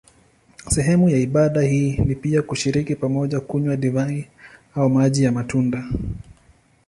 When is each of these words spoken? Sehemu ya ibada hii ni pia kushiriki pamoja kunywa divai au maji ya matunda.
Sehemu 0.69 1.09
ya 1.09 1.17
ibada 1.17 1.61
hii 1.61 1.97
ni 1.97 2.15
pia 2.15 2.41
kushiriki 2.41 2.95
pamoja 2.95 3.39
kunywa 3.39 3.75
divai 3.75 4.27
au 4.75 4.89
maji 4.89 5.23
ya 5.23 5.31
matunda. 5.31 5.83